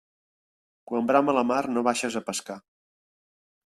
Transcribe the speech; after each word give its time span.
Quan 0.91 1.11
brama 1.11 1.35
la 1.39 1.43
mar, 1.49 1.59
no 1.75 1.85
baixes 1.91 2.19
a 2.21 2.25
pescar. 2.31 2.59